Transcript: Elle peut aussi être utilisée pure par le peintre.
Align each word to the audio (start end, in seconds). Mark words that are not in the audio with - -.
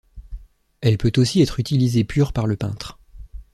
Elle 0.81 0.97
peut 0.97 1.11
aussi 1.17 1.43
être 1.43 1.59
utilisée 1.59 2.03
pure 2.03 2.33
par 2.33 2.47
le 2.47 2.55
peintre. 2.57 2.97